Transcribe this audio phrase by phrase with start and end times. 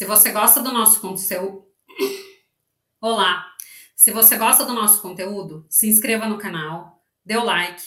[0.00, 1.66] Se você gosta do nosso conteúdo.
[3.02, 3.54] Olá,
[3.94, 7.82] se você gosta do nosso conteúdo, se inscreva no canal, dê o like,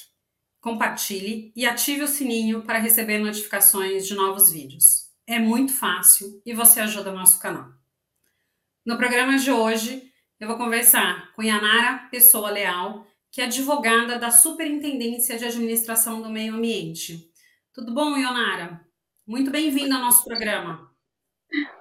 [0.62, 5.10] compartilhe e ative o sininho para receber notificações de novos vídeos.
[5.26, 7.74] É muito fácil e você ajuda o nosso canal.
[8.86, 14.30] No programa de hoje, eu vou conversar com Yanara Pessoa Leal, que é advogada da
[14.30, 17.28] Superintendência de Administração do Meio Ambiente.
[17.74, 18.86] Tudo bom, Ionara?
[19.26, 20.93] Muito bem-vinda ao nosso programa.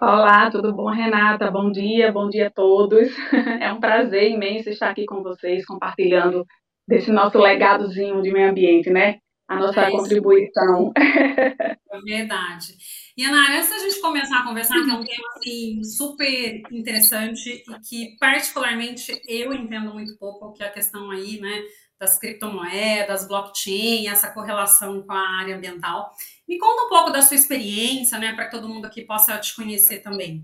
[0.00, 1.50] Olá, tudo bom, Renata?
[1.50, 3.08] Bom dia, bom dia a todos.
[3.60, 6.44] É um prazer imenso estar aqui com vocês, compartilhando
[6.86, 9.18] desse nosso legadozinho de meio ambiente, né?
[9.48, 10.92] A nossa é contribuição.
[11.94, 12.74] É verdade.
[13.16, 17.62] E, Ana, antes da gente começar a conversar, que é um tema assim, super interessante
[17.69, 21.62] e que, particularmente, eu entendo muito pouco, que é a questão aí, né,
[22.00, 26.10] das criptomoedas, blockchain, essa correlação com a área ambiental.
[26.48, 29.54] Me conta um pouco da sua experiência, né, para que todo mundo aqui possa te
[29.54, 30.42] conhecer também.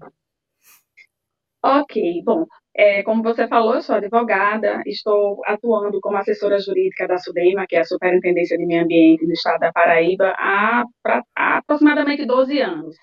[1.62, 2.46] Ok, bom,
[2.78, 7.74] é, como você falou, eu sou advogada, estou atuando como assessora jurídica da SUDEMA, que
[7.74, 12.60] é a Superintendência de Meio Ambiente do Estado da Paraíba, há, pra, há aproximadamente 12
[12.60, 12.94] anos.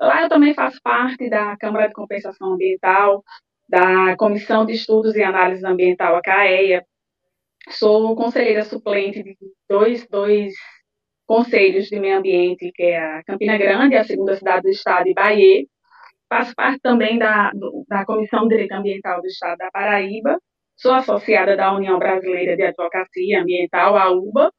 [0.00, 3.24] Lá eu também faço parte da Câmara de Compensação Ambiental,
[3.68, 6.84] da Comissão de Estudos e Análise Ambiental, a CAEA.
[7.70, 9.36] Sou conselheira suplente de
[9.68, 10.54] dois, dois
[11.26, 15.12] conselhos de meio ambiente, que é a Campina Grande, a segunda cidade do estado, e
[15.12, 15.66] Bahia.
[16.28, 17.50] Faço parte também da,
[17.88, 20.38] da Comissão de Direito Ambiental do Estado da Paraíba.
[20.76, 24.52] Sou associada da União Brasileira de Advocacia Ambiental, a UBA.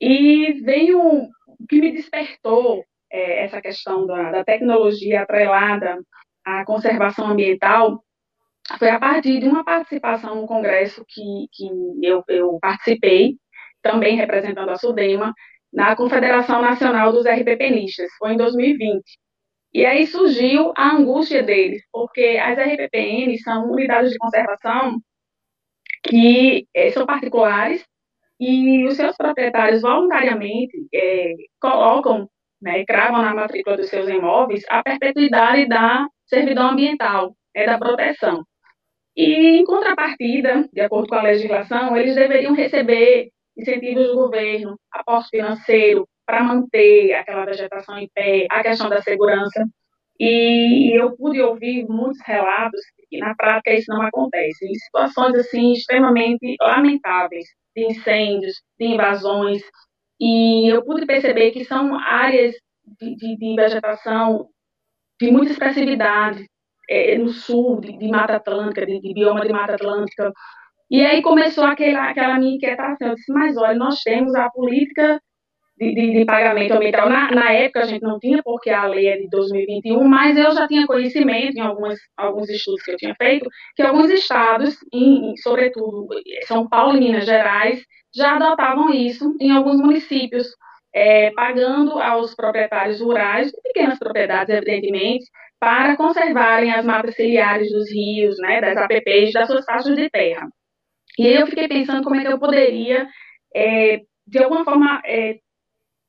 [0.00, 1.00] E venho,
[1.46, 5.98] o que me despertou é, essa questão da, da tecnologia atrelada
[6.44, 8.02] à conservação ambiental
[8.78, 11.66] foi a partir de uma participação no congresso que, que
[12.02, 13.36] eu, eu participei,
[13.80, 15.32] também representando a SUDEMA,
[15.72, 19.02] na Confederação Nacional dos RPPnistas, foi em 2020.
[19.72, 24.98] E aí surgiu a angústia deles, porque as RPPNs são unidades de conservação
[26.02, 27.84] que é, são particulares
[28.40, 32.28] e os seus proprietários voluntariamente é, colocam,
[32.62, 38.44] né, cravam na matrícula dos seus imóveis a perpetuidade da servidão ambiental, é da proteção.
[39.16, 45.30] E, em contrapartida, de acordo com a legislação, eles deveriam receber incentivos do governo, aporte
[45.30, 49.66] financeiro para manter aquela vegetação em pé, a questão da segurança.
[50.20, 55.72] E eu pude ouvir muitos relatos que na prática isso não acontece, em situações assim
[55.72, 59.62] extremamente lamentáveis, de incêndios, de invasões,
[60.20, 62.54] e eu pude perceber que são áreas
[63.00, 64.48] de, de, de vegetação
[65.18, 66.44] de muita expressividade,
[66.90, 70.30] é, no sul, de, de Mata Atlântica, de, de bioma de Mata Atlântica,
[70.90, 73.08] e aí começou aquela, aquela minha inquietação.
[73.08, 75.18] Eu disse, mas olha, nós temos a política
[75.78, 77.08] de, de, de pagamento ambiental.
[77.08, 80.50] Na, na, época a gente não tinha, porque a lei é de 2021, mas eu
[80.52, 85.34] já tinha conhecimento em algumas, alguns estudos que eu tinha feito, que alguns estados, em,
[85.38, 86.08] sobretudo
[86.46, 87.82] São Paulo e Minas Gerais,
[88.14, 90.48] já adotavam isso em alguns municípios,
[90.92, 95.26] é, pagando aos proprietários rurais, de pequenas propriedades, evidentemente,
[95.60, 100.48] para conservarem as matas ciliares dos rios, né, das APPs, das suas faixas de terra.
[101.18, 103.08] E aí eu fiquei pensando como é que eu poderia,
[103.54, 105.38] é, de alguma forma, é,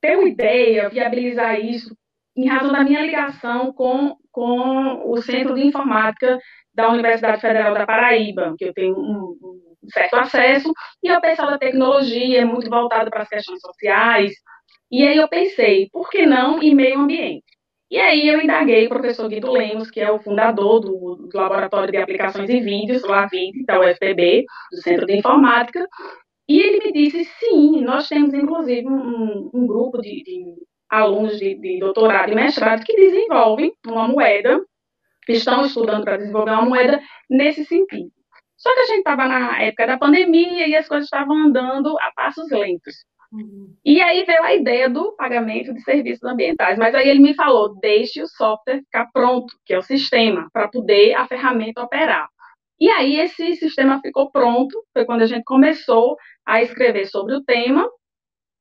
[0.01, 1.95] ter uma ideia, viabilizar isso,
[2.35, 6.39] em razão da minha ligação com, com o Centro de Informática
[6.73, 9.37] da Universidade Federal da Paraíba, que eu tenho um,
[9.83, 10.71] um certo acesso,
[11.03, 14.33] e o pessoal da tecnologia é muito voltado para as questões sociais.
[14.91, 17.43] E aí eu pensei, por que não em meio ambiente?
[17.91, 21.91] E aí eu indaguei o professor Guido Lemos, que é o fundador do, do Laboratório
[21.91, 25.87] de Aplicações em Vídeos, AVID, da UFPB, do Centro de Informática,
[26.49, 30.55] e ele me disse, sim, nós temos inclusive um, um grupo de, de
[30.89, 34.59] alunos de, de, doutorado e mestrado que desenvolvem uma moeda,
[35.27, 38.11] estão estudando para desenvolver uma moeda nesse sentido.
[38.57, 42.11] Só que a gente estava na época da pandemia e as coisas estavam andando a
[42.15, 42.95] passos lentos.
[43.31, 43.75] Uhum.
[43.85, 46.79] E aí veio a ideia do pagamento de serviços ambientais.
[46.79, 50.67] Mas aí ele me falou: deixe o software ficar pronto, que é o sistema, para
[50.67, 52.27] poder a ferramenta operar.
[52.79, 56.15] E aí esse sistema ficou pronto, foi quando a gente começou
[56.45, 57.89] a escrever sobre o tema,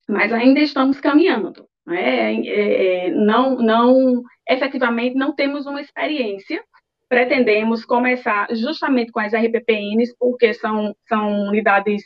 [0.08, 1.68] mas ainda estamos caminhando.
[1.86, 2.34] Né?
[2.34, 6.62] É, é, não, não, efetivamente não temos uma experiência.
[7.08, 12.02] Pretendemos começar justamente com as RPPNs, porque são, são unidades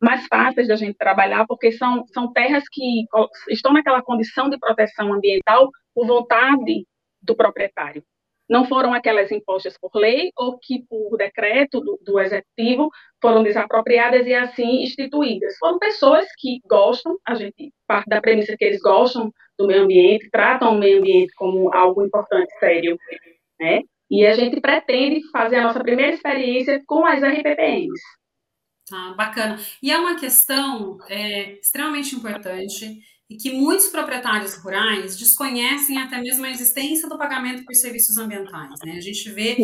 [0.00, 3.04] mais fáceis da gente trabalhar, porque são, são terras que
[3.48, 6.84] estão naquela condição de proteção ambiental por vontade
[7.22, 8.04] do proprietário.
[8.48, 12.90] Não foram aquelas impostas por lei ou que, por decreto do, do executivo,
[13.20, 15.56] foram desapropriadas e assim instituídas.
[15.58, 20.30] Foram pessoas que gostam, a gente parte da premissa que eles gostam do meio ambiente,
[20.30, 22.98] tratam o meio ambiente como algo importante, sério,
[23.60, 23.80] né?
[24.10, 28.00] E a gente pretende fazer a nossa primeira experiência com as RPPMs.
[28.88, 29.58] Tá, bacana.
[29.82, 33.00] E é uma questão é, extremamente importante
[33.32, 38.78] e que muitos proprietários rurais desconhecem até mesmo a existência do pagamento por serviços ambientais.
[38.84, 38.92] Né?
[38.92, 39.56] A gente vê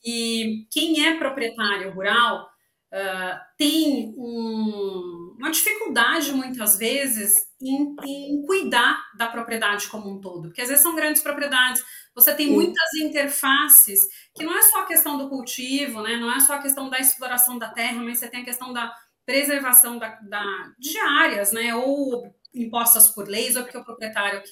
[0.00, 2.48] que quem é proprietário rural
[2.92, 10.42] uh, tem um, uma dificuldade, muitas vezes, em, em, cuidar da propriedade como um todo,
[10.42, 11.82] porque às vezes são grandes propriedades,
[12.14, 13.98] você tem muitas interfaces,
[14.32, 16.16] que não é só a questão do cultivo, né?
[16.16, 18.94] não é só a questão da exploração da terra, mas você tem a questão da
[19.26, 21.74] preservação da, da, de áreas, né?
[21.74, 24.42] ou impostas por leis ou porque o proprietário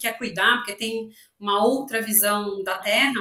[0.00, 1.08] quer cuidar, porque tem
[1.38, 3.12] uma outra visão da terra,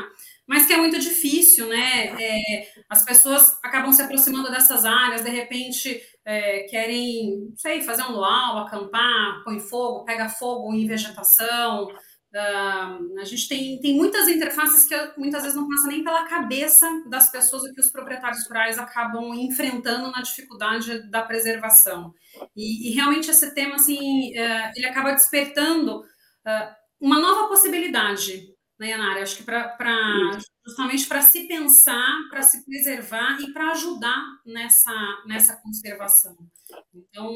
[0.47, 2.07] mas que é muito difícil, né?
[2.21, 8.03] É, as pessoas acabam se aproximando dessas áreas, de repente é, querem, não sei, fazer
[8.03, 11.87] um luau, acampar, põe fogo, pega fogo em vegetação.
[12.33, 16.89] Uh, a gente tem, tem muitas interfaces que muitas vezes não passa nem pela cabeça
[17.07, 22.11] das pessoas o que os proprietários rurais acabam enfrentando na dificuldade da preservação.
[22.55, 28.52] E, e realmente esse tema, assim, uh, ele acaba despertando uh, uma nova possibilidade,
[28.87, 29.21] Yanara?
[29.21, 29.77] Acho que para
[30.65, 34.93] justamente para se pensar, para se preservar e para ajudar nessa,
[35.25, 36.37] nessa conservação.
[36.93, 37.29] Então,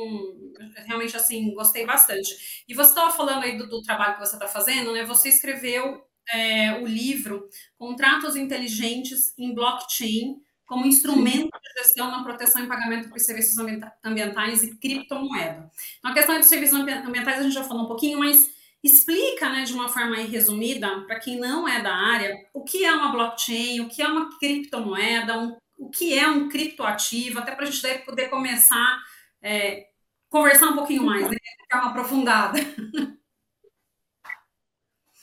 [0.85, 2.63] realmente, assim, gostei bastante.
[2.67, 5.03] E você estava falando aí do, do, trabalho que você está fazendo, né?
[5.03, 6.01] Você escreveu
[6.33, 13.09] é, o livro Contratos Inteligentes em Blockchain como instrumento de gestão na proteção e pagamento
[13.09, 13.57] por serviços
[14.03, 15.69] ambientais e criptomoeda.
[15.97, 18.49] Então, a questão dos serviços ambientais a gente já falou um pouquinho, mas
[18.83, 22.91] explica, né, de uma forma resumida, para quem não é da área, o que é
[22.91, 27.68] uma blockchain, o que é uma criptomoeda, um, o que é um criptoativo, até para
[27.68, 29.00] a gente poder começar
[29.41, 29.88] é,
[30.29, 32.59] conversar um pouquinho mais, né, ficar uma aprofundada.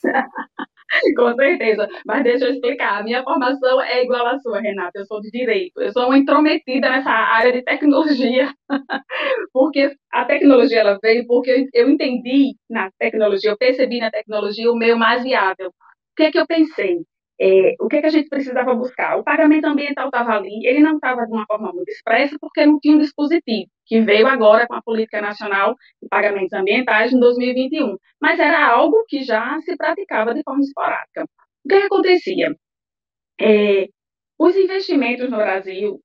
[1.17, 1.89] Com certeza.
[2.07, 3.01] Mas deixa eu explicar.
[3.01, 4.99] A minha formação é igual à sua, Renata.
[4.99, 5.81] Eu sou de direito.
[5.81, 8.53] Eu sou uma intrometida nessa área de tecnologia.
[9.53, 14.77] porque a tecnologia ela veio porque eu entendi na tecnologia, eu percebi na tecnologia o
[14.77, 15.69] meio mais viável.
[15.69, 16.99] O que é que eu pensei?
[17.41, 19.17] É, o que, é que a gente precisava buscar?
[19.19, 22.79] O pagamento ambiental estava ali, ele não estava de uma forma muito expressa, porque não
[22.79, 27.97] tinha um dispositivo, que veio agora com a Política Nacional de Pagamentos Ambientais em 2021,
[28.21, 31.25] mas era algo que já se praticava de forma esporádica.
[31.65, 32.55] O que, é acontecia?
[33.41, 33.89] É,
[34.39, 36.01] os investimentos no Brasil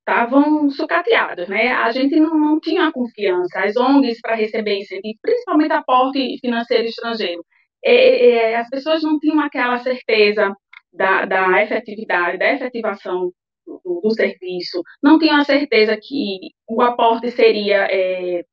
[0.00, 1.72] estavam sucateados, né?
[1.72, 7.44] A gente não, não tinha confiança, as ONGs para receber incentivo, principalmente aporte financeiro estrangeiro.
[7.84, 10.54] É, é, as pessoas não tinham aquela certeza
[10.94, 13.32] da, da efetividade, da efetivação
[13.66, 18.44] do, do, serviço, não tinham a certeza que o aporte seria é,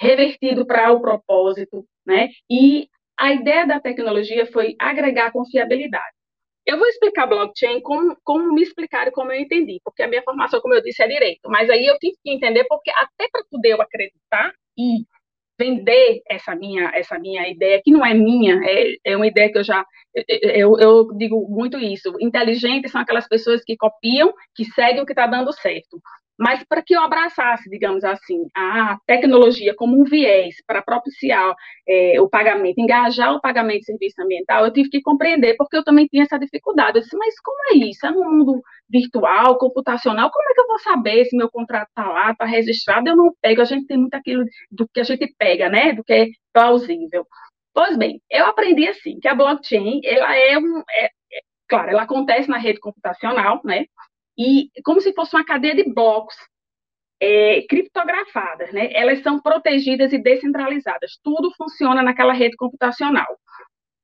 [0.00, 2.28] revertido para o propósito, né?
[2.50, 6.16] E a ideia da tecnologia foi agregar confiabilidade.
[6.64, 10.60] Eu vou explicar blockchain como, como me explicaram, como eu entendi, porque a minha formação,
[10.60, 13.70] como eu disse, é direito, mas aí eu tive que entender, porque até para poder
[13.72, 15.04] eu acreditar e
[15.58, 19.58] vender essa minha essa minha ideia que não é minha é, é uma ideia que
[19.58, 19.84] eu já
[20.28, 25.12] eu, eu digo muito isso inteligentes são aquelas pessoas que copiam que seguem o que
[25.12, 26.00] está dando certo
[26.38, 31.52] mas para que eu abraçasse, digamos assim, a tecnologia como um viés para propiciar
[31.86, 35.82] é, o pagamento, engajar o pagamento de serviço ambiental, eu tive que compreender, porque eu
[35.82, 36.98] também tinha essa dificuldade.
[36.98, 38.06] Eu disse, mas como é isso?
[38.06, 42.08] É no mundo virtual, computacional, como é que eu vou saber se meu contrato está
[42.08, 43.08] lá, está registrado?
[43.08, 45.92] Eu não pego, a gente tem muito aquilo do que a gente pega, né?
[45.92, 47.26] Do que é plausível.
[47.74, 51.10] Pois bem, eu aprendi assim, que a blockchain, ela é um, é, é,
[51.68, 53.84] claro, ela acontece na rede computacional, né?
[54.38, 56.36] e como se fosse uma cadeia de blocos
[57.20, 58.90] é, criptografadas, né?
[58.92, 61.18] Elas são protegidas e descentralizadas.
[61.22, 63.26] Tudo funciona naquela rede computacional.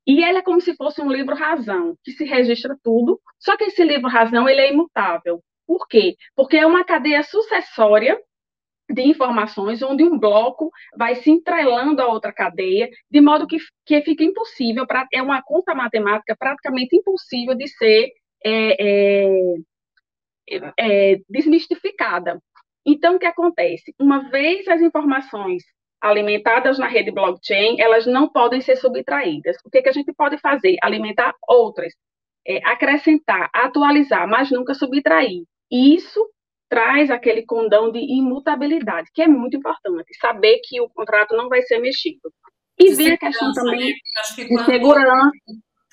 [0.07, 3.65] E ela é como se fosse um livro razão, que se registra tudo, só que
[3.65, 5.43] esse livro razão ele é imutável.
[5.67, 6.15] Por quê?
[6.37, 8.19] Porque é uma cadeia sucessória
[8.91, 13.57] de informações, onde um bloco vai se entrelando a outra cadeia, de modo que,
[13.87, 18.13] que fica impossível, pra, é uma conta matemática praticamente impossível de ser
[18.45, 19.47] é,
[20.51, 22.39] é, é, desmistificada.
[22.87, 23.95] Então, o que acontece?
[23.99, 25.63] Uma vez as informações
[26.05, 29.57] alimentadas na rede blockchain, elas não podem ser subtraídas.
[29.65, 30.77] O que, que a gente pode fazer?
[30.83, 31.95] Alimentar outras,
[32.47, 35.43] é, acrescentar, atualizar, mas nunca subtrair.
[35.71, 36.29] Isso
[36.69, 41.63] traz aquele condão de imutabilidade, que é muito importante, saber que o contrato não vai
[41.63, 42.33] ser mexido.
[42.79, 44.47] E vem a questão também né?
[44.47, 45.31] de segurança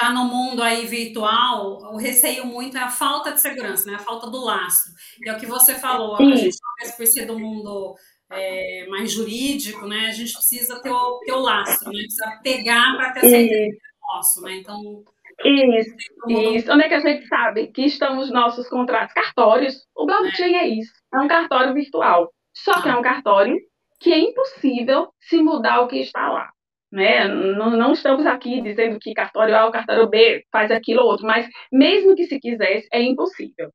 [0.01, 3.95] está no mundo aí virtual, o receio muito é a falta de segurança, né?
[3.95, 4.91] A falta do lastro.
[5.23, 6.33] E é o que você falou, Sim.
[6.33, 7.95] a gente talvez por ser do mundo
[8.31, 10.07] é, mais jurídico, né?
[10.07, 12.00] A gente precisa ter o, ter o lastro, né?
[12.01, 14.55] Precisa pegar para ter certeza que é nosso, né?
[14.55, 15.03] Então.
[15.43, 15.95] Isso,
[16.27, 16.71] isso.
[16.71, 19.13] Onde é que a gente sabe que estão os nossos contratos?
[19.13, 19.88] Cartórios.
[19.95, 20.93] O blockchain é, é isso.
[21.13, 22.31] É um cartório virtual.
[22.53, 22.81] Só ah.
[22.81, 23.57] que é um cartório
[24.00, 26.50] que é impossível se mudar o que está lá.
[26.91, 27.25] Né?
[27.27, 31.25] Não, não, estamos aqui dizendo que cartório A ou cartório B faz aquilo ou outro,
[31.25, 33.71] mas mesmo que se quisesse, é impossível.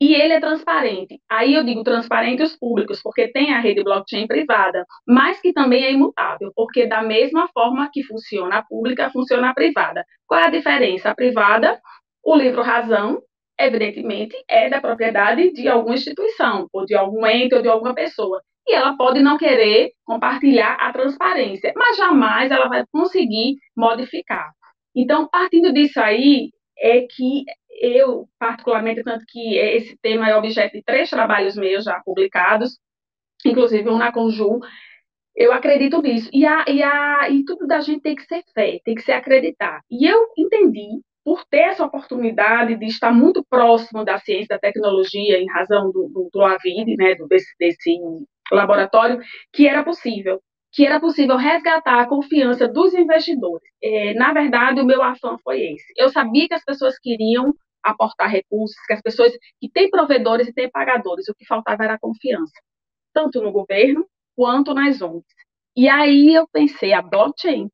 [0.00, 1.18] E ele é transparente.
[1.28, 5.84] Aí eu digo transparente os públicos, porque tem a rede blockchain privada, mas que também
[5.84, 10.04] é imutável, porque da mesma forma que funciona a pública, funciona a privada.
[10.26, 11.10] Qual é a diferença?
[11.10, 11.80] A privada,
[12.22, 13.22] o livro razão,
[13.58, 18.42] evidentemente, é da propriedade de alguma instituição, ou de algum ente, ou de alguma pessoa.
[18.68, 24.50] E ela pode não querer compartilhar a transparência, mas jamais ela vai conseguir modificar.
[24.94, 27.44] Então, partindo disso aí, é que
[27.80, 32.78] eu, particularmente, tanto que esse tema é objeto de três trabalhos meus já publicados,
[33.44, 34.60] inclusive um na Conjur,
[35.34, 36.30] eu acredito nisso.
[36.32, 39.12] E, a, e, a, e tudo da gente tem que ser fé, tem que ser
[39.12, 39.82] acreditar.
[39.90, 45.38] E eu entendi, por ter essa oportunidade de estar muito próximo da ciência da tecnologia,
[45.38, 47.98] em razão do, do, do AVID, né, do, desse, desse
[48.50, 49.20] laboratório,
[49.52, 50.40] que era possível
[50.76, 53.66] que era possível resgatar a confiança dos investidores.
[53.82, 55.90] É, na verdade, o meu afã foi esse.
[55.96, 57.54] Eu sabia que as pessoas queriam
[57.90, 61.98] aportar recursos, que as pessoas que têm provedores e têm pagadores, o que faltava era
[61.98, 62.52] confiança,
[63.12, 65.24] tanto no governo quanto nas ONGs.
[65.76, 67.68] E aí eu pensei, a blockchain,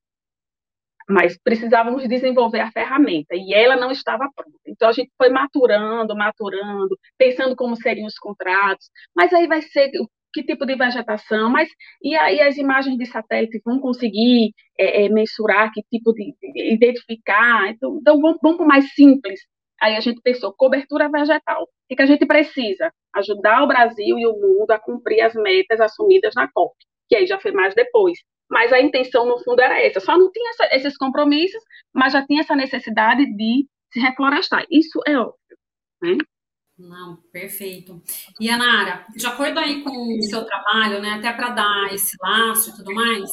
[1.09, 4.59] mas precisávamos desenvolver a ferramenta e ela não estava pronta.
[4.67, 9.91] Então a gente foi maturando, maturando, pensando como seriam os contratos, mas aí vai ser
[10.33, 11.69] que tipo de vegetação, mas
[12.03, 16.73] e aí as imagens de satélite vão conseguir é, é, mensurar que tipo de, de
[16.73, 19.41] identificar, então, então vamos, vamos para o mais simples.
[19.83, 21.65] Aí a gente pensou, cobertura vegetal.
[21.65, 22.93] O que, que a gente precisa?
[23.17, 26.73] Ajudar o Brasil e o mundo a cumprir as metas assumidas na COP,
[27.09, 28.17] que aí já foi mais depois.
[28.49, 29.99] Mas a intenção, no fundo, era essa.
[29.99, 31.61] Só não tinha essa, esses compromissos,
[31.93, 34.65] mas já tinha essa necessidade de se reflorestar.
[34.71, 35.37] Isso é óbvio.
[36.01, 36.17] Né?
[36.79, 38.01] Não, perfeito.
[38.41, 42.71] E Anara, de acordo aí com o seu trabalho, né, até para dar esse laço
[42.71, 43.31] e tudo mais,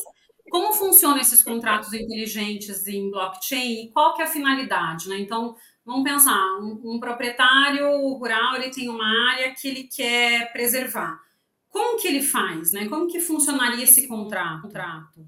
[0.49, 5.19] como funcionam esses contratos inteligentes em blockchain e qual que é a finalidade, né?
[5.19, 5.55] Então,
[5.89, 11.19] vamos pensar, um, um proprietário rural, ele tem uma área que ele quer preservar.
[11.67, 12.87] Como que ele faz, né?
[12.87, 15.25] Como que funcionaria esse contrato?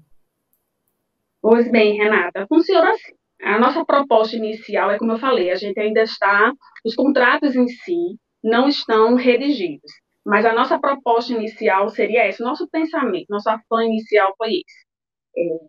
[1.40, 3.12] Pois bem, Renata, funciona assim.
[3.42, 6.52] A nossa proposta inicial é como eu falei, a gente ainda está,
[6.84, 9.90] os contratos em si não estão redigidos,
[10.24, 14.86] mas a nossa proposta inicial seria essa, nosso pensamento, nosso afã inicial foi esse.
[15.36, 15.66] É,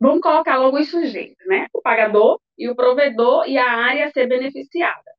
[0.00, 1.68] vamos colocar logo os sujeitos, né?
[1.72, 5.10] O pagador e o provedor e a área ser beneficiada.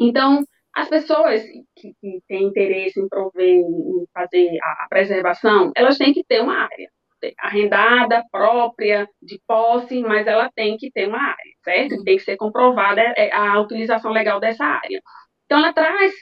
[0.00, 1.42] Então, as pessoas
[1.76, 6.42] que, que têm interesse em prover, em fazer a, a preservação, elas têm que ter
[6.42, 6.90] uma área
[7.38, 12.04] arrendada, própria, de posse, mas ela tem que ter uma área, certo?
[12.04, 15.02] Tem que ser comprovada é, a utilização legal dessa área.
[15.44, 16.12] Então, ela traz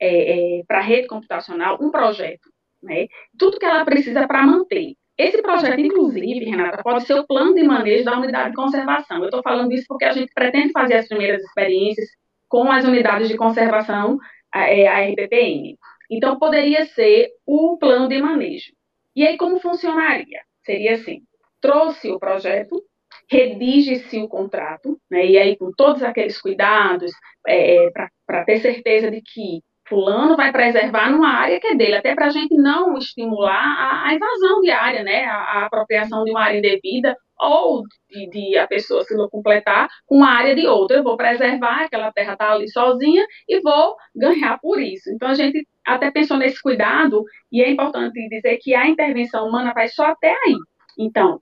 [0.00, 2.48] é, é, para a rede computacional um projeto,
[2.82, 3.06] né?
[3.38, 4.94] Tudo que ela precisa para manter.
[5.16, 9.18] Esse projeto, inclusive, Renata, pode ser o plano de manejo da unidade de conservação.
[9.18, 12.08] Eu estou falando isso porque a gente pretende fazer as primeiras experiências
[12.48, 14.18] com as unidades de conservação,
[14.50, 15.76] a, é, a RPPN.
[16.10, 18.72] Então, poderia ser o plano de manejo.
[19.14, 20.40] E aí, como funcionaria?
[20.64, 21.22] Seria assim:
[21.60, 22.82] trouxe o projeto,
[23.30, 27.10] redige-se o contrato, né, e aí com todos aqueles cuidados
[27.46, 27.90] é,
[28.26, 32.26] para ter certeza de que fulano vai preservar numa área que é dele, até para
[32.26, 36.42] a gente não estimular a, a, invasão de área, né, a, a, apropriação de uma
[36.42, 40.98] área indevida ou de, de a pessoa se completar com uma área de outra.
[40.98, 45.10] Eu vou preservar, aquela terra está ali sozinha e vou ganhar por isso.
[45.10, 49.72] Então a gente até pensou nesse cuidado, e é importante dizer que a intervenção humana
[49.74, 50.56] vai só até aí.
[50.98, 51.40] Então,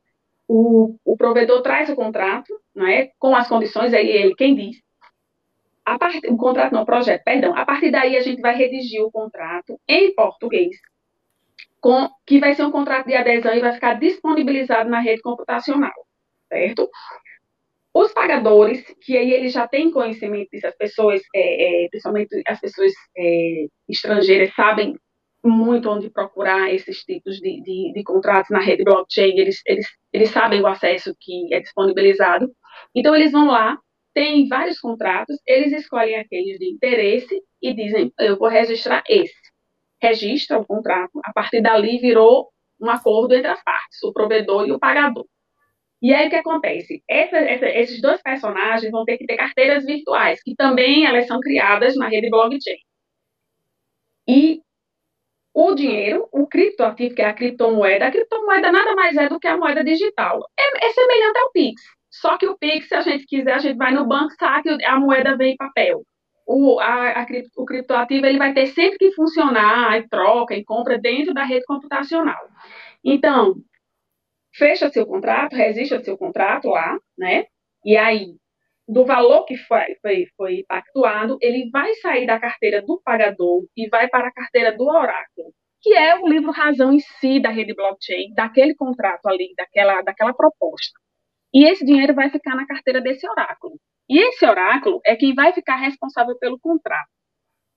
[0.49, 4.77] o, o provedor traz o contrato, não é, com as condições, aí ele quem diz.
[5.85, 6.21] A part...
[6.29, 7.57] O contrato não, o projeto, perdão.
[7.57, 10.77] A partir daí a gente vai redigir o contrato em português,
[11.81, 15.93] com, que vai ser um contrato de adesão e vai ficar disponibilizado na rede computacional,
[16.49, 16.89] certo?
[17.93, 22.61] Os pagadores, que aí eles já têm conhecimento disso, as pessoas, é, é, principalmente as
[22.61, 24.97] pessoas é, estrangeiras, sabem
[25.43, 30.31] muito onde procurar esses tipos de, de, de, contratos na rede blockchain, eles, eles, eles
[30.31, 32.51] sabem o acesso que é disponibilizado.
[32.95, 33.79] Então, eles vão lá,
[34.15, 39.35] tem vários contratos, eles escolhem aqueles de interesse e dizem, eu vou registrar esse.
[40.03, 42.49] Registra o contrato, a partir dali virou
[42.81, 45.27] um acordo entre as partes, o provedor e o pagador.
[46.03, 47.03] E aí o que acontece?
[47.09, 51.39] Essa, essa, esses dois personagens vão ter que ter carteiras virtuais, que também elas são
[51.41, 52.79] criadas na rede blockchain.
[54.27, 54.63] E
[55.53, 59.47] o dinheiro, o criptoativo, que é a criptomoeda, a criptomoeda nada mais é do que
[59.47, 60.41] a moeda digital.
[60.59, 62.00] É, é semelhante ao Pix.
[62.21, 65.01] Só que o Pix, se a gente quiser, a gente vai no banco, saca, a
[65.01, 66.03] moeda vem em papel.
[66.47, 70.99] O, a, a, o criptoativo ele vai ter sempre que funcionar em troca, em compra
[70.99, 72.47] dentro da rede computacional.
[73.03, 73.55] Então,
[74.55, 77.47] fecha seu contrato, registra seu contrato lá, né?
[77.85, 78.35] E aí,
[78.87, 83.89] do valor que foi, foi, foi pactuado, ele vai sair da carteira do pagador e
[83.89, 87.75] vai para a carteira do oráculo, que é o livro razão em si da rede
[87.75, 91.01] blockchain, daquele contrato ali, daquela, daquela proposta.
[91.53, 93.79] E esse dinheiro vai ficar na carteira desse oráculo.
[94.09, 97.09] E esse oráculo é quem vai ficar responsável pelo contrato.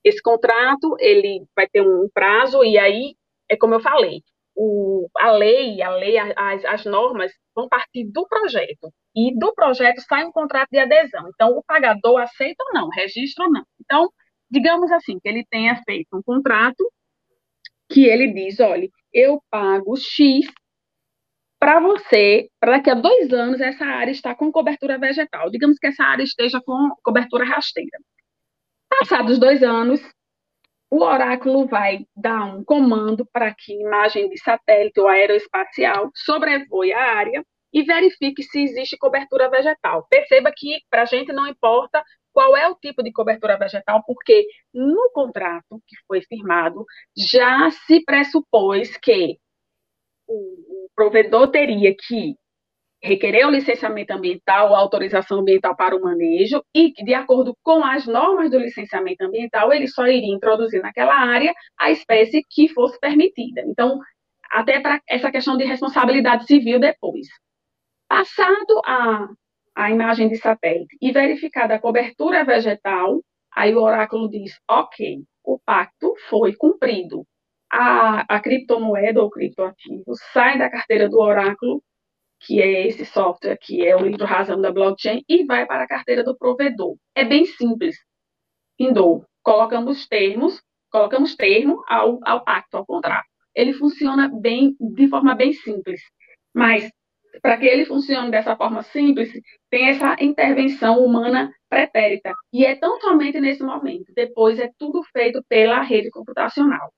[0.03, 3.15] Esse contrato, ele vai ter um prazo, e aí,
[3.49, 4.21] é como eu falei,
[4.55, 8.91] o, a lei, a lei, as, as normas vão partir do projeto.
[9.15, 11.29] E do projeto sai um contrato de adesão.
[11.33, 13.63] Então, o pagador aceita ou não, registra ou não.
[13.79, 14.09] Então,
[14.49, 16.83] digamos assim, que ele tenha feito um contrato
[17.89, 20.45] que ele diz, olha, eu pago X
[21.63, 25.49] para você, para daqui a dois anos, essa área está com cobertura vegetal.
[25.49, 27.99] Digamos que essa área esteja com cobertura rasteira.
[28.89, 30.01] Passados dois anos,
[30.91, 37.01] o oráculo vai dar um comando para que imagem de satélite ou aeroespacial sobrevoe a
[37.15, 37.41] área
[37.71, 40.05] e verifique se existe cobertura vegetal.
[40.09, 42.03] Perceba que para a gente não importa
[42.33, 48.03] qual é o tipo de cobertura vegetal, porque no contrato que foi firmado já se
[48.03, 49.37] pressupôs que
[50.27, 52.35] o, provedor teria que
[53.03, 58.07] requerer o licenciamento ambiental ou autorização ambiental para o manejo e, de acordo com as
[58.07, 63.61] normas do licenciamento ambiental, ele só iria introduzir naquela área a espécie que fosse permitida.
[63.67, 63.99] Então,
[64.49, 67.27] até para essa questão de responsabilidade civil depois.
[68.07, 69.27] Passado a,
[69.75, 73.19] a imagem de satélite e verificada a cobertura vegetal,
[73.53, 77.25] aí o oráculo diz, ok, o pacto foi cumprido
[77.73, 81.81] a, a criptomoeda ou criptoativo sai da carteira do Oráculo,
[82.39, 85.87] que é esse software que é o livro razão da blockchain, e vai para a
[85.87, 86.95] carteira do provedor.
[87.15, 87.95] É bem simples.
[88.77, 89.25] Findou.
[89.41, 93.25] Colocamos termos, colocamos termo ao, ao pacto, ao contrato.
[93.55, 95.99] Ele funciona bem, de forma bem simples.
[96.53, 96.91] Mas,
[97.41, 99.31] para que ele funcione dessa forma simples,
[99.71, 102.33] tem essa intervenção humana pretérita.
[102.51, 104.13] E é tão somente nesse momento.
[104.15, 106.91] Depois é tudo feito pela rede computacional.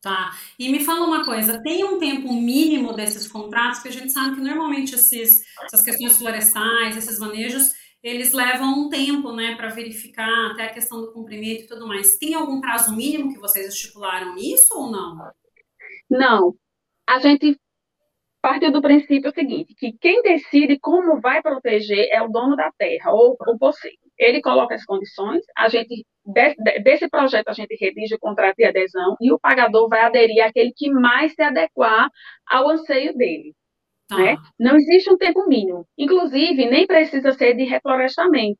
[0.00, 0.30] Tá.
[0.58, 4.36] E me fala uma coisa, tem um tempo mínimo desses contratos, que a gente sabe
[4.36, 10.52] que normalmente esses, essas questões florestais, esses manejos, eles levam um tempo, né, para verificar
[10.52, 12.16] até a questão do cumprimento e tudo mais.
[12.16, 15.30] Tem algum prazo mínimo que vocês estipularam nisso ou não?
[16.08, 16.56] Não.
[17.06, 17.60] A gente
[18.40, 23.12] partiu do princípio seguinte, que quem decide como vai proteger é o dono da terra,
[23.12, 23.92] ou, ou você.
[24.20, 26.04] Ele coloca as condições, a gente
[26.84, 30.72] desse projeto a gente redige o contrato de adesão e o pagador vai aderir àquele
[30.76, 32.10] que mais se adequar
[32.46, 33.54] ao anseio dele.
[34.06, 34.18] Tá.
[34.18, 34.36] Né?
[34.58, 35.86] Não existe um tempo mínimo.
[35.96, 38.58] Inclusive, nem precisa ser de reflorestamento.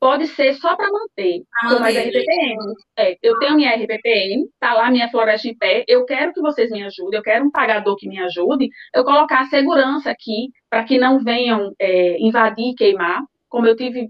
[0.00, 2.58] Pode ser só para manter, ah, como as RPPM.
[2.96, 6.70] É, eu tenho minha RPPM, está lá minha floresta em pé, eu quero que vocês
[6.70, 10.98] me ajudem, eu quero um pagador que me ajude, eu colocar segurança aqui para que
[10.98, 14.08] não venham é, invadir e queimar, como eu tive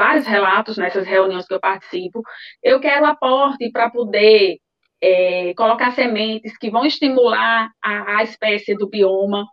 [0.00, 2.22] vários relatos nessas reuniões que eu participo.
[2.62, 4.56] Eu quero aporte para poder
[4.98, 9.44] é, colocar sementes que vão estimular a, a espécie do bioma.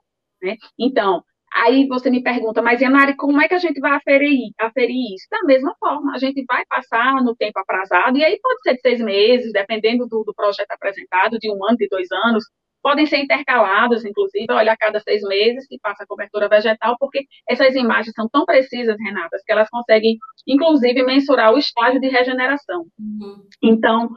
[0.42, 0.56] Né?
[0.80, 1.22] Então,
[1.54, 5.28] aí você me pergunta, mas Yanari, como é que a gente vai aferir, aferir isso?
[5.30, 8.82] Da mesma forma, a gente vai passar no tempo aprazado, e aí pode ser de
[8.82, 12.46] seis meses, dependendo do, do projeto apresentado, de um ano, de dois anos,
[12.88, 17.26] podem ser intercalados, inclusive, olha, a cada seis meses que passa a cobertura vegetal, porque
[17.46, 22.86] essas imagens são tão precisas, Renatas, que elas conseguem, inclusive, mensurar o estágio de regeneração.
[22.98, 23.46] Uhum.
[23.62, 24.08] Então,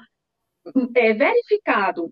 [0.95, 2.11] é verificado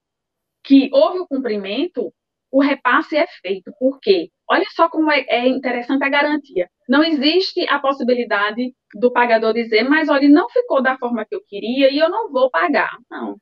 [0.64, 2.12] que houve o cumprimento,
[2.50, 3.70] o repasse é feito.
[3.78, 4.28] Por quê?
[4.50, 6.68] Olha só como é, é interessante a garantia.
[6.88, 11.40] Não existe a possibilidade do pagador dizer, mas olha, não ficou da forma que eu
[11.46, 12.90] queria e eu não vou pagar.
[13.08, 13.36] Não.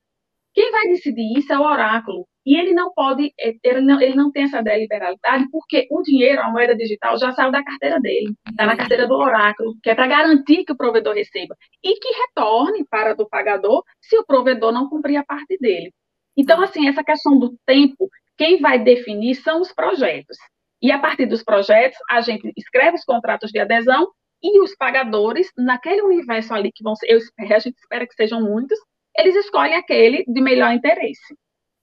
[0.52, 2.26] Quem vai decidir isso é o oráculo.
[2.46, 6.40] E ele não pode, é, ele não, ele não tem essa deliberalidade, porque o dinheiro,
[6.40, 9.96] a moeda digital, já saiu da carteira dele, está na carteira do oráculo, que é
[9.96, 11.56] para garantir que o provedor receba.
[11.82, 15.92] E que retorne para do pagador se o provedor não cumprir a parte dele.
[16.36, 20.36] Então, assim, essa questão do tempo, quem vai definir são os projetos.
[20.80, 24.06] E a partir dos projetos, a gente escreve os contratos de adesão
[24.40, 28.40] e os pagadores, naquele universo ali que vão ser, eu, a gente espera que sejam
[28.40, 28.78] muitos,
[29.18, 31.34] eles escolhem aquele de melhor interesse.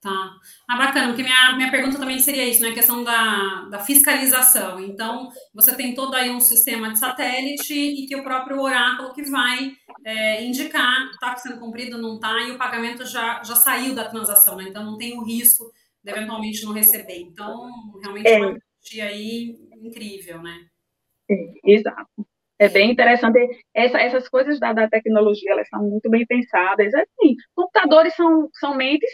[0.04, 0.38] Tá.
[0.68, 2.68] Ah, bacana, porque minha, minha pergunta também seria isso, né?
[2.68, 4.78] A questão da, da fiscalização.
[4.78, 9.22] Então, você tem todo aí um sistema de satélite e que o próprio oráculo que
[9.22, 9.72] vai
[10.04, 14.56] é, indicar está sendo cumprido, não está, e o pagamento já, já saiu da transação,
[14.56, 14.64] né?
[14.68, 15.72] Então não tem o risco
[16.04, 17.20] de eventualmente não receber.
[17.20, 17.70] Então,
[18.02, 20.66] realmente é uma garantia aí incrível, né?
[21.30, 22.26] É, exato.
[22.58, 23.38] É bem interessante.
[23.72, 26.92] Essa, essas coisas da, da, tecnologia, elas são muito bem pensadas.
[26.92, 29.10] Assim, computadores são, são mentes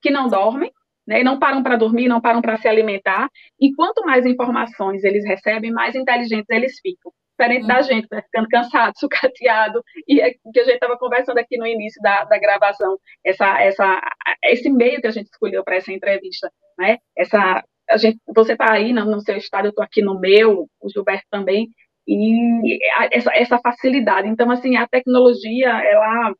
[0.00, 0.72] que não dormem,
[1.06, 5.24] né, não param para dormir, não param para se alimentar, e quanto mais informações eles
[5.24, 7.10] recebem, mais inteligentes eles ficam.
[7.30, 7.82] Diferente da uhum.
[7.84, 12.02] gente, né, ficando cansado, sucateado, e é que a gente estava conversando aqui no início
[12.02, 14.00] da, da gravação, essa, essa,
[14.44, 18.72] esse meio que a gente escolheu para essa entrevista, né, essa, a gente, você está
[18.72, 21.68] aí no, no, seu estado, eu estou aqui no meu, o Gilberto também,
[22.06, 22.78] e
[23.12, 24.28] essa, essa facilidade.
[24.28, 26.34] Então, assim, a tecnologia, ela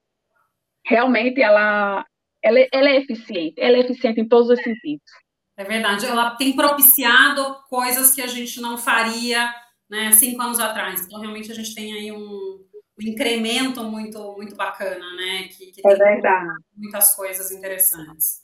[0.87, 2.05] realmente, ela,
[2.43, 5.11] ela, é, ela é eficiente, ela é eficiente em todos os sentidos.
[5.57, 9.53] É verdade, ela tem propiciado coisas que a gente não faria
[9.91, 11.05] né, cinco anos atrás.
[11.05, 15.49] Então, realmente, a gente tem aí um, um incremento muito, muito bacana, né?
[15.49, 16.53] Que, que é verdade.
[16.77, 18.39] muitas coisas interessantes.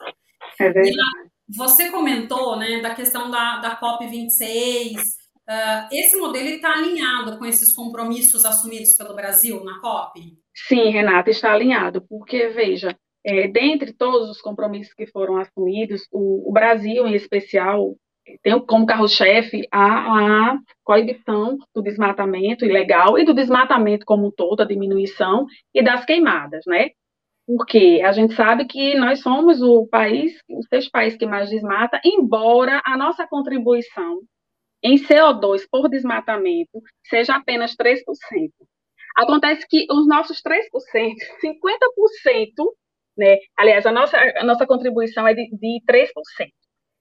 [0.59, 0.91] É verdade.
[0.91, 4.97] E, você comentou né, da questão da, da COP26.
[4.97, 5.01] Uh,
[5.47, 10.35] ah, esse modelo está alinhado com esses compromissos assumidos pelo Brasil na COP?
[10.67, 16.47] Sim, Renata, está alinhado, porque, veja, é, dentre todos os compromissos que foram assumidos, o,
[16.47, 17.95] o Brasil, em especial,
[18.43, 24.61] tem como carro-chefe a, a coibição do desmatamento ilegal e do desmatamento como um todo,
[24.61, 26.91] a diminuição e das queimadas, né?
[27.47, 31.99] Porque a gente sabe que nós somos o país, o sexto país que mais desmata,
[32.03, 34.21] embora a nossa contribuição
[34.83, 38.03] em CO2 por desmatamento seja apenas 3%.
[39.15, 40.61] Acontece que os nossos 3%,
[41.43, 41.55] 50%
[43.17, 43.37] né?
[43.57, 46.09] Aliás, a nossa, a nossa contribuição é de, de 3%.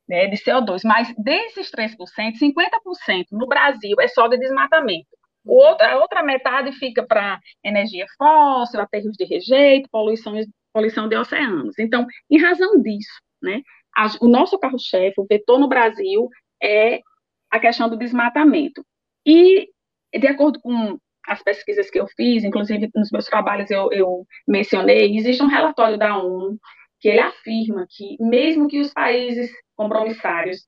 [0.06, 1.96] Né, de CO2, mas desses 3%,
[2.38, 5.08] 50% no Brasil é só de desmatamento.
[5.46, 10.34] O outro, a outra metade fica para energia fóssil, aterros de rejeito, poluição,
[10.74, 11.78] poluição de oceanos.
[11.78, 13.62] Então, em razão disso, né,
[13.96, 16.28] a, o nosso carro-chefe, o vetor no Brasil,
[16.62, 17.00] é
[17.50, 18.84] a questão do desmatamento.
[19.24, 19.68] E,
[20.12, 20.98] de acordo com
[21.28, 25.98] as pesquisas que eu fiz, inclusive nos meus trabalhos eu, eu mencionei, existe um relatório
[25.98, 26.58] da ONU
[27.00, 30.66] que ele afirma que, mesmo que os países compromissários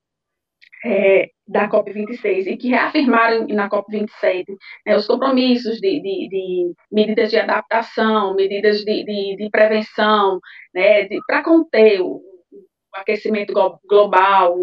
[0.85, 4.45] é, da COP26 e que reafirmaram na COP27
[4.85, 10.39] né, os compromissos de, de, de, medidas de adaptação, medidas de, de prevenção,
[10.73, 13.53] né, para conter o, o, aquecimento
[13.87, 14.55] global,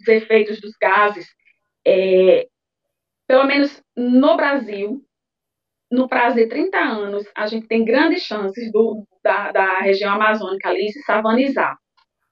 [0.00, 1.26] os efeitos dos gases,
[1.86, 2.46] é,
[3.26, 5.02] pelo menos no Brasil,
[5.90, 10.68] no prazo de 30 anos, a gente tem grandes chances do, da, da região amazônica
[10.68, 11.76] ali se savanizar.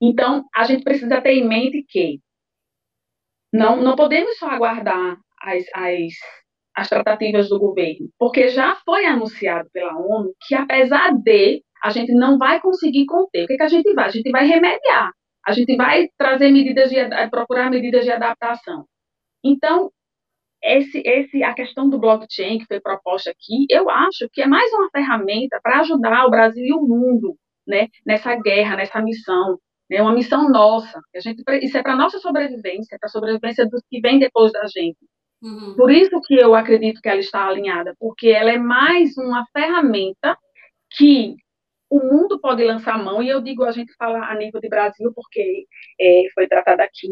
[0.03, 2.21] Então, a gente precisa ter em mente que
[3.53, 6.13] não, não podemos só aguardar as, as,
[6.77, 12.13] as tratativas do governo, porque já foi anunciado pela ONU que, apesar de, a gente
[12.13, 13.45] não vai conseguir conter.
[13.45, 14.07] O que, que a gente vai?
[14.07, 15.13] A gente vai remediar.
[15.47, 16.97] A gente vai trazer medidas de
[17.31, 18.87] procurar medidas de adaptação.
[19.45, 19.91] Então,
[20.65, 24.73] esse, esse, a questão do blockchain que foi proposta aqui, eu acho que é mais
[24.73, 29.59] uma ferramenta para ajudar o Brasil e o mundo né, nessa guerra, nessa missão,
[29.91, 31.01] né, uma missão nossa.
[31.15, 34.53] A gente, isso é para a nossa sobrevivência, para a sobrevivência dos que vêm depois
[34.53, 34.99] da gente.
[35.43, 35.75] Uhum.
[35.77, 40.39] Por isso que eu acredito que ela está alinhada, porque ela é mais uma ferramenta
[40.97, 41.37] que
[41.91, 45.13] o mundo pode lançar mão, e eu digo, a gente fala a nível de Brasil,
[45.15, 45.65] porque
[46.01, 47.07] é, foi tratada aqui,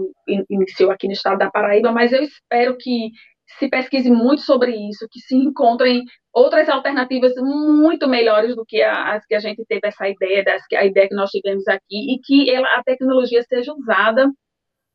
[0.51, 3.11] iniciou aqui no estado da Paraíba, mas eu espero que
[3.59, 9.25] se pesquise muito sobre isso, que se encontrem outras alternativas muito melhores do que as
[9.27, 12.51] que a gente teve essa ideia, das, a ideia que nós tivemos aqui, e que
[12.51, 14.31] ela, a tecnologia seja usada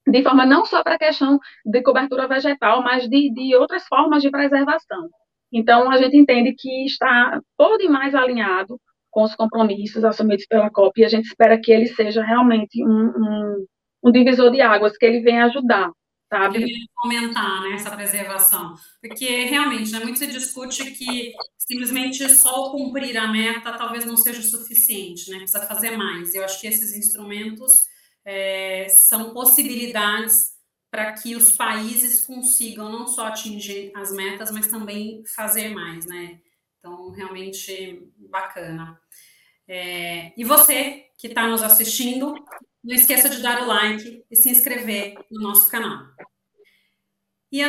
[0.07, 4.21] de forma não só para a questão de cobertura vegetal, mas de, de outras formas
[4.21, 5.09] de preservação.
[5.51, 8.79] Então, a gente entende que está todo e mais alinhado
[9.11, 12.89] com os compromissos assumidos pela COP, e a gente espera que ele seja realmente um,
[12.89, 13.65] um,
[14.05, 15.91] um divisor de águas, que ele venha ajudar
[16.29, 16.65] sabe?
[17.01, 18.75] fomentar né, essa preservação.
[19.01, 24.39] Porque realmente, né, muito se discute que simplesmente só cumprir a meta talvez não seja
[24.39, 25.39] o suficiente, né?
[25.39, 26.33] Precisa fazer mais.
[26.33, 27.85] Eu acho que esses instrumentos
[28.25, 30.57] é, são possibilidades
[30.89, 36.39] para que os países consigam não só atingir as metas, mas também fazer mais, né?
[36.79, 38.99] Então, realmente bacana.
[39.67, 42.33] É, e você que está nos assistindo,
[42.83, 46.05] não esqueça de dar o like e se inscrever no nosso canal.
[47.51, 47.61] E,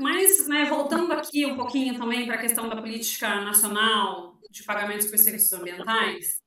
[0.00, 5.06] mas né, voltando aqui um pouquinho também para a questão da política nacional de pagamentos
[5.06, 6.42] por serviços ambientais,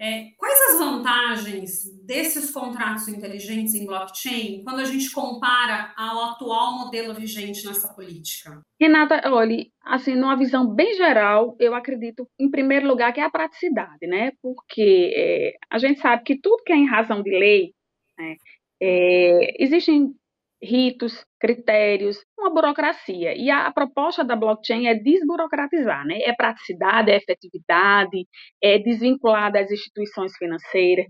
[0.00, 1.70] É, quais as vantagens
[2.06, 8.62] desses contratos inteligentes em blockchain quando a gente compara ao atual modelo vigente nessa política?
[8.80, 13.30] Renata, olhe, assim, numa visão bem geral, eu acredito, em primeiro lugar, que é a
[13.30, 14.30] praticidade, né?
[14.40, 17.74] Porque é, a gente sabe que tudo que é em razão de lei,
[18.16, 18.36] né,
[18.80, 20.14] é, existem
[20.62, 23.36] ritos, critérios, uma burocracia.
[23.36, 26.18] E a, a, proposta da blockchain é desburocratizar, né?
[26.22, 28.26] É praticidade, é efetividade,
[28.62, 31.06] é desvincular das instituições financeiras,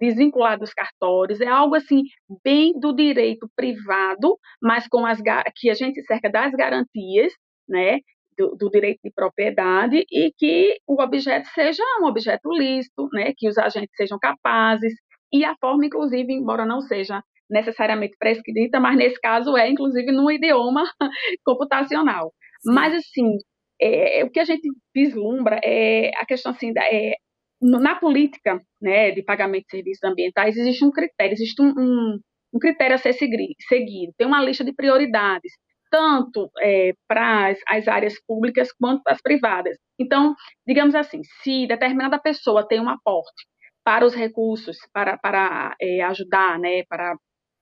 [0.00, 2.02] desvincular dos cartórios, é algo assim
[2.42, 5.20] bem do direito privado, mas com as
[5.56, 7.32] que a gente cerca das garantias,
[7.68, 7.98] né?
[8.38, 13.46] Do, do, direito de propriedade e que o objeto seja um objeto lícito, né, que
[13.46, 14.94] os agentes sejam capazes
[15.32, 20.30] e a forma, inclusive, embora não seja necessariamente prescrita, mas nesse caso é, inclusive, no
[20.30, 20.84] idioma
[21.44, 22.32] computacional.
[22.60, 22.72] Sim.
[22.74, 23.36] Mas, assim,
[23.80, 27.14] é, o que a gente vislumbra é a questão, assim, da, é,
[27.60, 32.18] na política né, de pagamento de serviços ambientais, existe um critério, existe um, um,
[32.54, 35.52] um critério a ser seguido, tem uma lista de prioridades,
[35.90, 39.76] tanto é, para as, as áreas públicas quanto para as privadas.
[39.98, 40.34] Então,
[40.66, 43.44] digamos assim, se determinada pessoa tem um aporte
[43.84, 47.14] para os recursos, para, para é, ajudar, né, para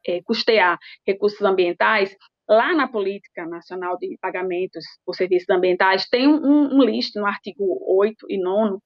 [0.06, 2.14] é, custear recursos ambientais,
[2.48, 7.78] lá na Política Nacional de Pagamentos por Serviços Ambientais, tem um, um list no artigo
[7.86, 8.78] 8 e 9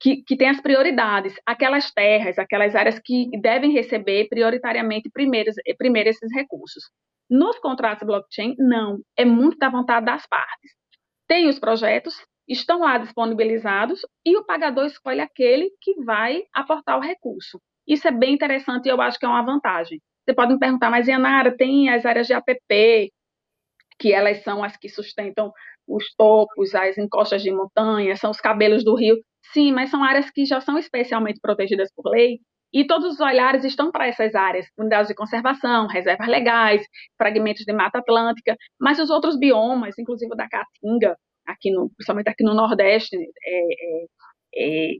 [0.00, 6.10] que, que, tem as prioridades, aquelas terras, aquelas áreas que devem receber prioritariamente primeiros, primeiro
[6.10, 6.84] esses recursos.
[7.30, 10.72] Nos contratos blockchain, não, é muito da vontade das partes.
[11.26, 12.14] Tem os projetos,
[12.46, 17.58] estão lá disponibilizados e o pagador escolhe aquele que vai aportar o recurso.
[17.86, 20.00] Isso é bem interessante e eu acho que é uma vantagem.
[20.24, 23.12] Você pode me perguntar, mas Yanara, tem as áreas de APP,
[23.98, 25.52] que elas são as que sustentam
[25.86, 29.16] os topos, as encostas de montanha, são os cabelos do rio.
[29.52, 32.38] Sim, mas são áreas que já são especialmente protegidas por lei,
[32.74, 36.84] e todos os olhares estão para essas áreas, unidades de conservação, reservas legais,
[37.16, 42.42] fragmentos de mata atlântica, mas os outros biomas, inclusive da Caatinga, aqui no, principalmente aqui
[42.42, 43.60] no Nordeste, é,
[44.56, 44.92] é, é,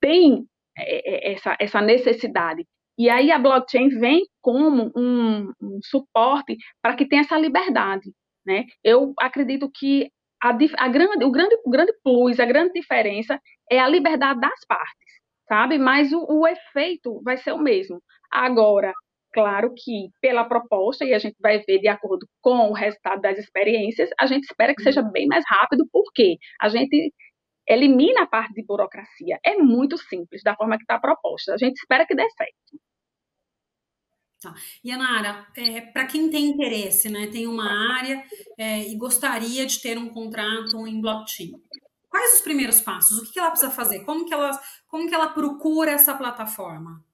[0.00, 0.46] tem
[0.78, 2.64] é, é, essa, essa necessidade.
[2.98, 8.12] E aí a blockchain vem como um, um suporte para que tenha essa liberdade.
[8.44, 8.64] Né?
[8.82, 10.10] Eu acredito que
[10.42, 14.64] a, a grande, o, grande, o grande plus, a grande diferença é a liberdade das
[14.66, 15.78] partes, sabe?
[15.78, 18.02] Mas o, o efeito vai ser o mesmo.
[18.30, 18.92] Agora,
[19.32, 23.38] claro que pela proposta, e a gente vai ver de acordo com o resultado das
[23.38, 25.12] experiências, a gente espera que seja uhum.
[25.12, 27.12] bem mais rápido, porque a gente
[27.72, 29.38] elimina a parte de burocracia.
[29.44, 31.54] É muito simples, da forma que está proposta.
[31.54, 32.80] A gente espera que dê certo.
[34.42, 34.54] Tá.
[34.82, 38.24] E Anara, é, para quem tem interesse, né, tem uma área
[38.58, 41.52] é, e gostaria de ter um contrato em blockchain,
[42.08, 43.18] quais os primeiros passos?
[43.18, 44.04] O que, que ela precisa fazer?
[44.04, 44.50] Como que ela,
[44.88, 47.04] como que ela procura essa plataforma?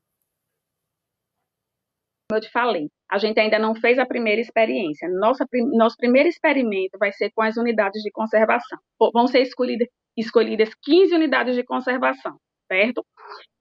[2.30, 5.08] Como eu te falei, a gente ainda não fez a primeira experiência.
[5.08, 8.78] Nossa, nosso primeiro experimento vai ser com as unidades de conservação.
[9.12, 12.36] Vão ser escolhidas, escolhidas 15 unidades de conservação,
[12.70, 13.04] certo?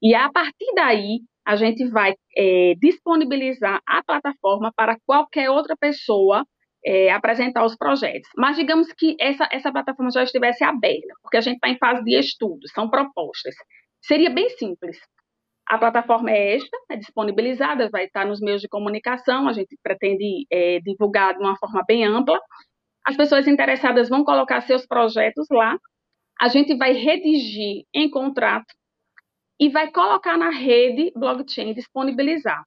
[0.02, 6.46] E a partir daí, a gente vai é, disponibilizar a plataforma para qualquer outra pessoa
[6.86, 8.30] é, apresentar os projetos.
[8.36, 12.04] Mas digamos que essa, essa plataforma já estivesse aberta, porque a gente está em fase
[12.04, 13.56] de estudo, são propostas.
[14.02, 14.98] Seria bem simples.
[15.68, 20.46] A plataforma é esta, é disponibilizada, vai estar nos meios de comunicação, a gente pretende
[20.50, 22.40] é, divulgar de uma forma bem ampla.
[23.06, 25.78] As pessoas interessadas vão colocar seus projetos lá,
[26.40, 28.74] a gente vai redigir em contrato
[29.60, 32.64] e vai colocar na rede blockchain disponibilizar.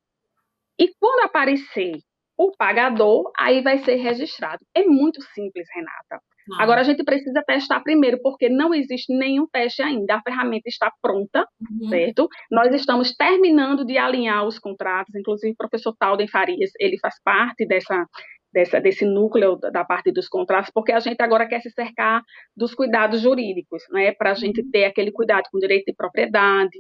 [0.79, 2.01] E quando aparecer
[2.37, 4.65] o pagador, aí vai ser registrado.
[4.75, 6.23] É muito simples, Renata.
[6.53, 6.63] Ah.
[6.63, 10.17] Agora a gente precisa testar primeiro, porque não existe nenhum teste ainda.
[10.17, 11.89] A ferramenta está pronta, uhum.
[11.89, 12.29] certo?
[12.51, 17.67] Nós estamos terminando de alinhar os contratos, inclusive o professor Talden Farias, ele faz parte
[17.67, 18.07] dessa,
[18.53, 22.23] dessa, desse núcleo da parte dos contratos, porque a gente agora quer se cercar
[22.57, 24.71] dos cuidados jurídicos, né, para a gente uhum.
[24.71, 26.79] ter aquele cuidado com direito de propriedade,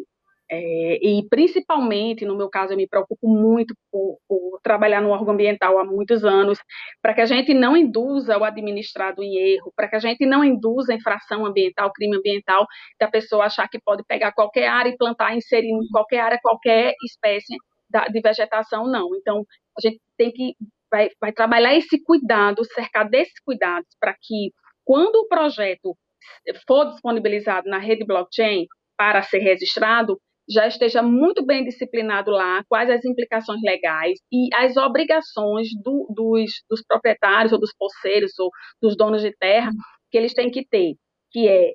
[0.52, 5.34] é, e principalmente, no meu caso, eu me preocupo muito por, por trabalhar no órgão
[5.34, 6.58] ambiental há muitos anos,
[7.00, 10.44] para que a gente não induza o administrado em erro, para que a gente não
[10.44, 12.66] induza infração ambiental, crime ambiental,
[12.98, 16.94] da pessoa achar que pode pegar qualquer área e plantar, inserir em qualquer área, qualquer
[17.04, 17.56] espécie
[18.10, 19.14] de vegetação, não.
[19.16, 19.44] Então,
[19.78, 20.54] a gente tem que
[20.90, 24.52] vai, vai trabalhar esse cuidado, cercar desses cuidados, para que
[24.84, 25.96] quando o projeto
[26.66, 32.90] for disponibilizado na rede blockchain para ser registrado, já esteja muito bem disciplinado lá quais
[32.90, 38.50] as implicações legais e as obrigações do, dos, dos proprietários ou dos poceiros ou
[38.82, 39.70] dos donos de terra
[40.10, 40.94] que eles têm que ter,
[41.30, 41.72] que é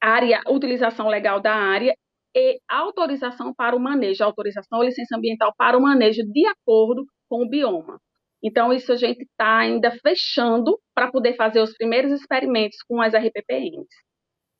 [0.00, 1.94] área, utilização legal da área
[2.34, 7.42] e autorização para o manejo, autorização ou licença ambiental para o manejo de acordo com
[7.44, 7.98] o bioma.
[8.42, 13.14] Então, isso a gente está ainda fechando para poder fazer os primeiros experimentos com as
[13.14, 13.86] RPPNs.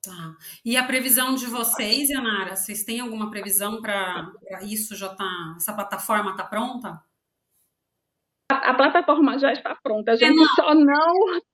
[0.03, 0.37] Tá.
[0.65, 5.73] E a previsão de vocês, Yanara, vocês têm alguma previsão para isso já tá, essa
[5.73, 7.01] plataforma está pronta?
[8.51, 10.55] A, a, plataforma já está pronta, a gente é, não.
[10.57, 11.05] só não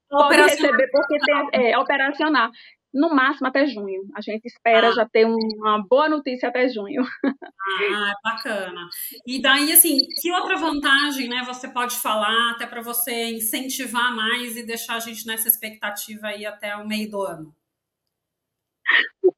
[0.08, 2.50] pode receber porque tem, é operacional
[2.92, 4.08] no máximo até junho.
[4.14, 4.92] A gente espera ah.
[4.92, 7.04] já ter uma boa notícia até junho.
[7.22, 8.88] Ah, bacana.
[9.26, 14.56] E daí, assim, que outra vantagem, né, você pode falar até para você incentivar mais
[14.56, 17.54] e deixar a gente nessa expectativa aí até o meio do ano?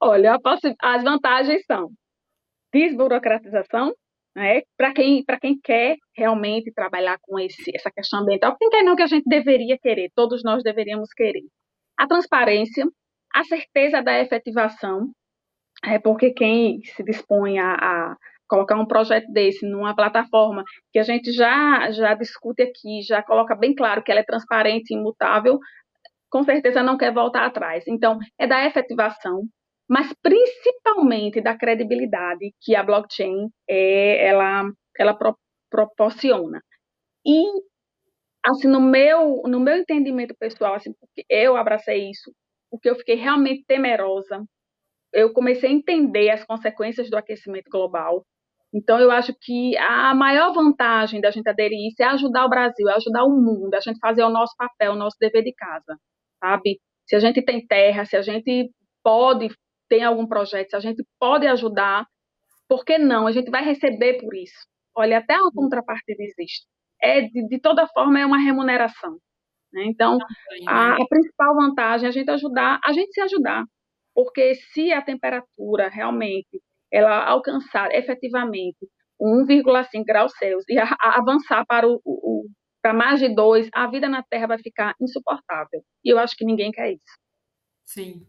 [0.01, 0.39] Olha,
[0.81, 1.91] as vantagens são
[2.73, 3.93] desburocratização,
[4.35, 8.97] né, para quem, quem quer realmente trabalhar com esse, essa questão ambiental, quem quer não
[8.97, 11.43] que a gente deveria querer, todos nós deveríamos querer.
[11.99, 12.87] A transparência,
[13.35, 15.11] a certeza da efetivação,
[15.85, 18.17] é porque quem se dispõe a, a
[18.49, 23.55] colocar um projeto desse numa plataforma que a gente já, já discute aqui, já coloca
[23.55, 25.59] bem claro que ela é transparente e imutável,
[26.31, 27.85] com certeza não quer voltar atrás.
[27.89, 29.43] Então, é da efetivação,
[29.89, 35.37] mas principalmente da credibilidade que a blockchain é, ela, ela pro,
[35.71, 36.63] proporciona.
[37.27, 37.45] E,
[38.45, 42.33] assim, no meu, no meu entendimento pessoal, assim, porque eu abracei isso
[42.71, 44.45] porque eu fiquei realmente temerosa.
[45.13, 48.25] Eu comecei a entender as consequências do aquecimento global.
[48.73, 52.89] Então, eu acho que a maior vantagem da gente aderir isso é ajudar o Brasil,
[52.89, 55.99] é ajudar o mundo, a gente fazer o nosso papel, o nosso dever de casa,
[56.41, 56.81] sabe?
[57.07, 58.71] Se a gente tem terra, se a gente
[59.03, 59.49] pode
[59.89, 62.07] ter algum projeto, se a gente pode ajudar,
[62.69, 63.27] por que não?
[63.27, 64.67] A gente vai receber por isso.
[64.97, 66.67] Olha, até a contrapartida existe.
[67.03, 69.19] É, de, de toda forma, é uma remuneração.
[69.73, 69.85] Né?
[69.87, 70.19] Então,
[70.67, 73.65] a, a, principal vantagem é a gente ajudar, a gente se ajudar,
[74.15, 76.61] porque se a temperatura realmente
[76.93, 78.79] ela alcançar efetivamente
[79.21, 82.47] 1,5 graus Celsius e a, a avançar para o, o
[82.83, 85.85] para mais de dois, a vida na Terra vai ficar insuportável.
[86.05, 87.19] E eu acho que ninguém quer isso.
[87.85, 88.27] Sim.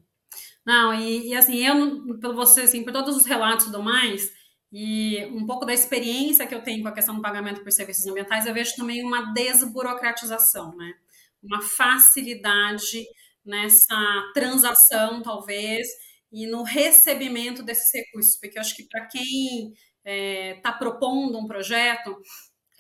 [0.66, 4.32] Não, e, e assim, eu, pelo você, assim, por todos os relatos do mais,
[4.72, 8.06] e um pouco da experiência que eu tenho com a questão do pagamento por serviços
[8.06, 10.94] ambientais, eu vejo também uma desburocratização, né?
[11.44, 13.06] uma facilidade
[13.44, 15.88] nessa transação, talvez,
[16.32, 21.38] e no recebimento desses recursos, porque eu acho que para quem está é, tá propondo
[21.38, 22.16] um projeto,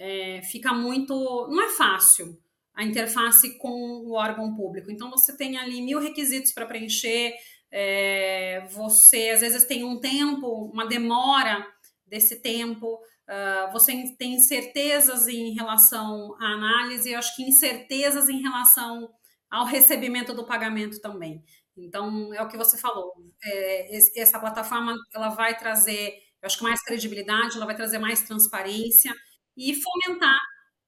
[0.02, 1.14] é, fica muito.
[1.48, 2.36] Não é fácil
[2.74, 4.90] a interface com o órgão público.
[4.90, 7.36] Então, você tem ali mil requisitos para preencher,
[7.70, 11.66] é, você às vezes tem um tempo, uma demora
[12.08, 18.42] desse tempo, Uh, você tem incertezas em relação à análise, eu acho que incertezas em
[18.42, 19.10] relação
[19.50, 21.42] ao recebimento do pagamento também.
[21.78, 23.14] Então, é o que você falou.
[23.42, 26.10] É, essa plataforma ela vai trazer,
[26.42, 29.16] eu acho que mais credibilidade, ela vai trazer mais transparência
[29.58, 30.40] e fomentar,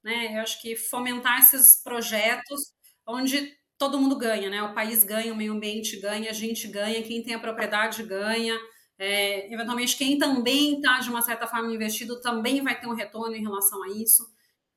[0.04, 0.38] né?
[0.38, 2.74] Eu acho que fomentar esses projetos
[3.08, 4.64] onde todo mundo ganha, né?
[4.64, 8.58] O país ganha, o meio ambiente ganha, a gente ganha, quem tem a propriedade ganha.
[8.98, 13.36] É, eventualmente, quem também está, de uma certa forma, investido também vai ter um retorno
[13.36, 14.24] em relação a isso.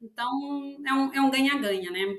[0.00, 0.28] Então,
[0.86, 2.16] é um é ganha-ganha, um né?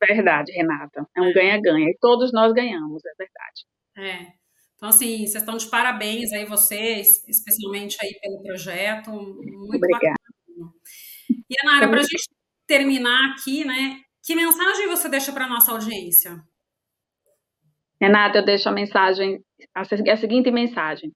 [0.00, 1.06] Verdade, Renata.
[1.16, 1.88] É um ganha-ganha.
[1.88, 3.64] E todos nós ganhamos, é verdade.
[3.96, 4.32] É.
[4.76, 9.10] Então, assim, vocês estão de parabéns aí, vocês, especialmente aí pelo projeto.
[9.10, 9.90] Muito Obrigada.
[9.90, 10.33] bacana.
[11.48, 12.28] E, Anara, para a gente
[12.66, 14.00] terminar aqui, né?
[14.22, 16.42] Que mensagem você deixa para a nossa audiência?
[18.00, 19.42] Renata, eu deixo a mensagem,
[19.74, 21.10] a seguinte mensagem.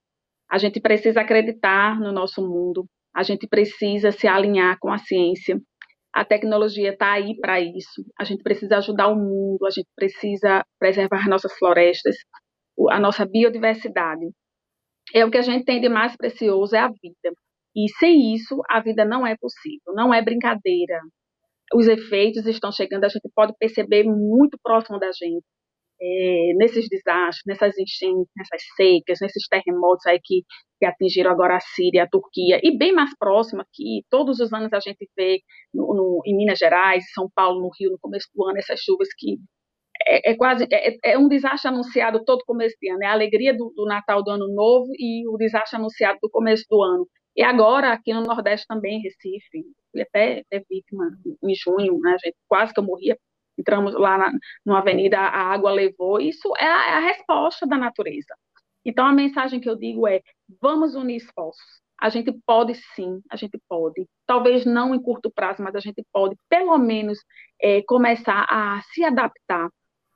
[0.51, 5.61] A gente precisa acreditar no nosso mundo, a gente precisa se alinhar com a ciência.
[6.13, 8.03] A tecnologia está aí para isso.
[8.19, 12.17] A gente precisa ajudar o mundo, a gente precisa preservar nossas florestas,
[12.91, 14.27] a nossa biodiversidade.
[15.15, 17.35] É o que a gente tem de mais precioso é a vida.
[17.79, 21.01] E sem isso, a vida não é possível, não é brincadeira.
[21.75, 25.45] Os efeitos estão chegando, a gente pode perceber muito próximo da gente
[26.01, 30.43] é, nesses desastres, nessas enchentes, nessas secas, nesses terremotos aí que,
[30.79, 34.73] que atingiram agora a Síria, a Turquia, e bem mais próximo aqui, todos os anos
[34.73, 35.41] a gente vê
[35.73, 39.09] no, no, em Minas Gerais, São Paulo, no Rio, no começo do ano, essas chuvas
[39.17, 39.39] que
[40.07, 43.57] é, é quase é, é, um desastre anunciado todo começo de ano, é a alegria
[43.57, 47.07] do, do Natal do Ano Novo e o desastre anunciado do começo do ano.
[47.39, 49.65] E agora, aqui no Nordeste também, Recife,
[49.99, 51.09] até é vítima
[51.43, 53.17] em junho, né, gente, quase que eu morria
[53.59, 54.33] entramos lá na,
[54.65, 56.21] numa avenida, a água levou.
[56.21, 58.35] Isso é a, é a resposta da natureza.
[58.85, 60.23] Então, a mensagem que eu digo é:
[60.61, 61.81] vamos unir esforços.
[62.01, 64.07] A gente pode sim, a gente pode.
[64.25, 67.19] Talvez não em curto prazo, mas a gente pode, pelo menos,
[67.61, 69.69] é, começar a se adaptar,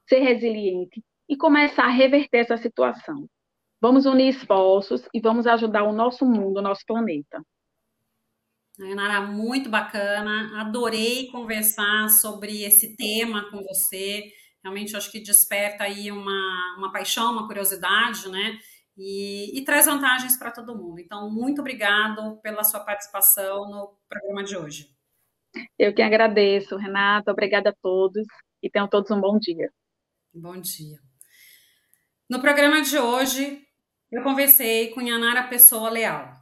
[0.08, 3.26] ser resiliente e começar a reverter essa situação.
[3.82, 7.42] Vamos unir esforços e vamos ajudar o nosso mundo, o nosso planeta.
[8.78, 10.60] Renara, muito bacana.
[10.60, 14.30] Adorei conversar sobre esse tema com você.
[14.62, 18.56] Realmente acho que desperta aí uma, uma paixão, uma curiosidade, né?
[18.96, 21.00] E, e traz vantagens para todo mundo.
[21.00, 24.94] Então, muito obrigado pela sua participação no programa de hoje.
[25.76, 27.32] Eu que agradeço, Renata.
[27.32, 28.24] Obrigada a todos
[28.62, 29.72] e tenham todos um bom dia.
[30.32, 31.00] Bom dia.
[32.30, 33.66] No programa de hoje,
[34.12, 36.34] eu conversei com Yanara Pessoa Leal.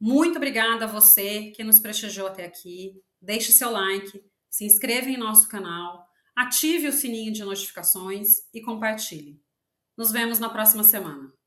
[0.00, 2.94] Muito obrigada a você que nos prestigiou até aqui.
[3.20, 9.38] Deixe seu like, se inscreva em nosso canal, ative o sininho de notificações e compartilhe.
[9.94, 11.37] Nos vemos na próxima semana.